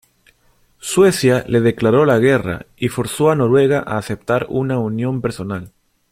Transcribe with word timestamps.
Suecia 0.79 1.45
le 1.47 1.61
declaró 1.61 2.05
la 2.07 2.17
guerra 2.17 2.65
y 2.75 2.87
forzó 2.87 3.29
a 3.29 3.35
Noruega 3.35 3.83
a 3.85 3.99
aceptar 3.99 4.47
una 4.49 4.79
unión 4.79 5.21
personal. 5.21 5.71